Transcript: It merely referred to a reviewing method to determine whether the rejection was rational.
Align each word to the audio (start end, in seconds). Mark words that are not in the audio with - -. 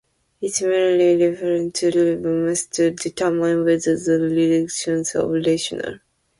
It 0.41 0.59
merely 0.63 1.27
referred 1.27 1.75
to 1.75 1.89
a 1.89 1.89
reviewing 2.15 2.45
method 2.47 2.73
to 2.73 2.89
determine 3.03 3.63
whether 3.65 3.95
the 3.95 4.17
rejection 4.19 5.01
was 5.07 5.45
rational. 5.45 5.99